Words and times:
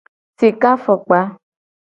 Sika 0.39 0.71
fokpa. 0.83 1.19